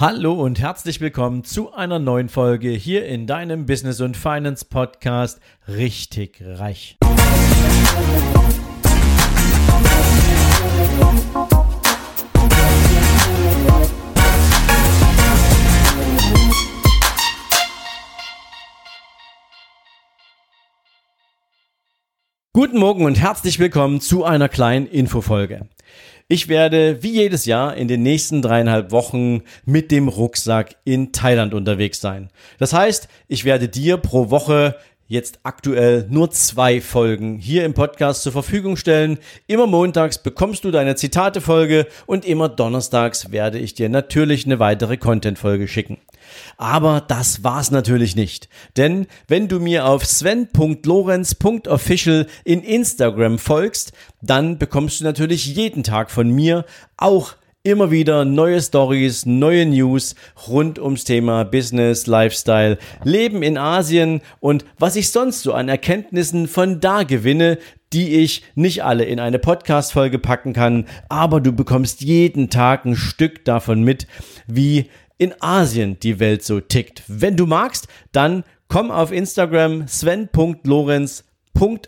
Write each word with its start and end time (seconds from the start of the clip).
Hallo 0.00 0.34
und 0.34 0.60
herzlich 0.60 1.00
willkommen 1.00 1.42
zu 1.42 1.72
einer 1.72 1.98
neuen 1.98 2.28
Folge 2.28 2.68
hier 2.70 3.04
in 3.06 3.26
deinem 3.26 3.66
Business 3.66 4.00
und 4.00 4.16
Finance 4.16 4.64
Podcast 4.64 5.40
Richtig 5.66 6.40
Reich. 6.40 6.96
Guten 22.52 22.78
Morgen 22.78 23.04
und 23.04 23.18
herzlich 23.18 23.58
willkommen 23.58 24.00
zu 24.00 24.22
einer 24.24 24.48
kleinen 24.48 24.86
Infofolge. 24.86 25.68
Ich 26.30 26.48
werde 26.48 27.02
wie 27.02 27.12
jedes 27.12 27.46
Jahr 27.46 27.74
in 27.74 27.88
den 27.88 28.02
nächsten 28.02 28.42
dreieinhalb 28.42 28.90
Wochen 28.90 29.44
mit 29.64 29.90
dem 29.90 30.08
Rucksack 30.08 30.76
in 30.84 31.10
Thailand 31.10 31.54
unterwegs 31.54 32.02
sein. 32.02 32.28
Das 32.58 32.74
heißt, 32.74 33.08
ich 33.28 33.46
werde 33.46 33.66
dir 33.70 33.96
pro 33.96 34.28
Woche 34.28 34.76
jetzt 35.06 35.38
aktuell 35.42 36.06
nur 36.10 36.30
zwei 36.30 36.82
Folgen 36.82 37.38
hier 37.38 37.64
im 37.64 37.72
Podcast 37.72 38.24
zur 38.24 38.32
Verfügung 38.32 38.76
stellen. 38.76 39.18
Immer 39.46 39.66
montags 39.66 40.18
bekommst 40.18 40.64
du 40.64 40.70
deine 40.70 40.96
Zitate-Folge 40.96 41.86
und 42.04 42.26
immer 42.26 42.50
donnerstags 42.50 43.32
werde 43.32 43.58
ich 43.58 43.72
dir 43.72 43.88
natürlich 43.88 44.44
eine 44.44 44.58
weitere 44.58 44.98
Content-Folge 44.98 45.66
schicken. 45.66 45.96
Aber 46.56 47.00
das 47.06 47.44
war's 47.44 47.70
natürlich 47.70 48.16
nicht. 48.16 48.48
Denn 48.76 49.06
wenn 49.26 49.48
du 49.48 49.60
mir 49.60 49.86
auf 49.86 50.04
sven.lorenz.official 50.04 52.26
in 52.44 52.62
Instagram 52.62 53.38
folgst, 53.38 53.92
dann 54.22 54.58
bekommst 54.58 55.00
du 55.00 55.04
natürlich 55.04 55.46
jeden 55.46 55.82
Tag 55.82 56.10
von 56.10 56.30
mir 56.30 56.64
auch 56.96 57.34
immer 57.62 57.90
wieder 57.90 58.24
neue 58.24 58.62
Stories, 58.62 59.26
neue 59.26 59.66
News 59.66 60.14
rund 60.48 60.78
ums 60.78 61.04
Thema 61.04 61.44
Business, 61.44 62.06
Lifestyle, 62.06 62.78
Leben 63.04 63.42
in 63.42 63.58
Asien 63.58 64.22
und 64.40 64.64
was 64.78 64.96
ich 64.96 65.10
sonst 65.10 65.42
so 65.42 65.52
an 65.52 65.68
Erkenntnissen 65.68 66.48
von 66.48 66.80
da 66.80 67.02
gewinne, 67.02 67.58
die 67.92 68.16
ich 68.16 68.42
nicht 68.54 68.84
alle 68.84 69.04
in 69.04 69.18
eine 69.18 69.38
Podcast-Folge 69.38 70.18
packen 70.18 70.52
kann, 70.52 70.86
aber 71.08 71.40
du 71.40 71.52
bekommst 71.52 72.00
jeden 72.00 72.50
Tag 72.50 72.84
ein 72.84 72.96
Stück 72.96 73.44
davon 73.44 73.82
mit, 73.82 74.06
wie 74.46 74.90
in 75.18 75.34
Asien 75.40 75.98
die 76.00 76.20
Welt 76.20 76.42
so 76.44 76.60
tickt. 76.60 77.02
Wenn 77.06 77.36
du 77.36 77.46
magst, 77.46 77.88
dann 78.12 78.44
komm 78.68 78.90
auf 78.90 79.12
Instagram 79.12 79.86
sven.lorenz 79.88 81.24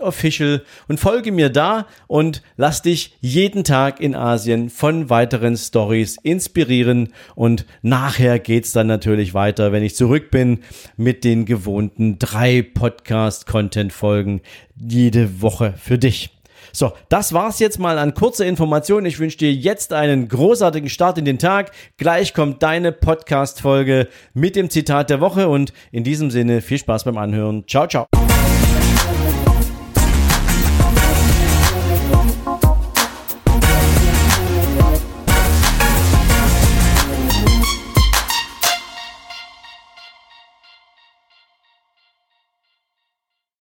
official 0.00 0.64
und 0.88 0.98
folge 0.98 1.30
mir 1.30 1.48
da 1.48 1.86
und 2.08 2.42
lass 2.56 2.82
dich 2.82 3.16
jeden 3.20 3.62
Tag 3.62 4.00
in 4.00 4.16
Asien 4.16 4.68
von 4.68 5.10
weiteren 5.10 5.56
Stories 5.56 6.16
inspirieren 6.22 7.12
und 7.36 7.66
nachher 7.80 8.40
geht's 8.40 8.72
dann 8.72 8.88
natürlich 8.88 9.32
weiter, 9.32 9.70
wenn 9.70 9.84
ich 9.84 9.94
zurück 9.94 10.30
bin 10.30 10.60
mit 10.96 11.22
den 11.22 11.44
gewohnten 11.44 12.18
drei 12.18 12.62
Podcast 12.62 13.46
Content 13.46 13.92
Folgen 13.92 14.40
jede 14.76 15.40
Woche 15.40 15.74
für 15.76 15.98
dich. 15.98 16.39
So, 16.72 16.92
das 17.08 17.32
war's 17.32 17.58
jetzt 17.58 17.78
mal 17.78 17.98
an 17.98 18.14
kurzer 18.14 18.46
Information. 18.46 19.04
Ich 19.06 19.18
wünsche 19.18 19.38
dir 19.38 19.52
jetzt 19.52 19.92
einen 19.92 20.28
großartigen 20.28 20.88
Start 20.88 21.18
in 21.18 21.24
den 21.24 21.38
Tag. 21.38 21.72
Gleich 21.96 22.34
kommt 22.34 22.62
deine 22.62 22.92
Podcast-Folge 22.92 24.08
mit 24.34 24.56
dem 24.56 24.70
Zitat 24.70 25.10
der 25.10 25.20
Woche 25.20 25.48
und 25.48 25.72
in 25.92 26.04
diesem 26.04 26.30
Sinne 26.30 26.60
viel 26.60 26.78
Spaß 26.78 27.04
beim 27.04 27.18
Anhören. 27.18 27.64
Ciao, 27.66 27.86
ciao. 27.86 28.06